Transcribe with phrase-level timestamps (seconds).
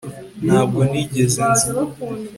[0.45, 1.69] ntabwo nigeze nza